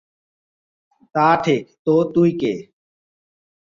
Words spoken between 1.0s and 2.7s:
তা ঠিক, তো তুই কে?